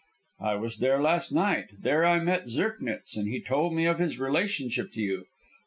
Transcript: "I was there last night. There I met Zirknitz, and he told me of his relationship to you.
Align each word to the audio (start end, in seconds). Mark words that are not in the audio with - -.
"I 0.39 0.55
was 0.55 0.77
there 0.77 0.99
last 0.99 1.31
night. 1.31 1.73
There 1.79 2.03
I 2.05 2.17
met 2.17 2.47
Zirknitz, 2.49 3.15
and 3.15 3.27
he 3.27 3.39
told 3.39 3.75
me 3.75 3.85
of 3.85 3.99
his 3.99 4.17
relationship 4.17 4.91
to 4.93 4.99
you. 4.99 5.25